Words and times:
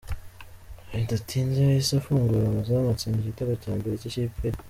Bidatinze 0.91 1.57
yahise 1.61 1.93
afungura 1.97 2.37
amazamu 2.47 2.87
atsinda 2.93 3.17
igitego 3.19 3.53
cya 3.63 3.71
mbere 3.79 3.95
cy’ikipe 4.01 4.39
ye. 4.49 4.57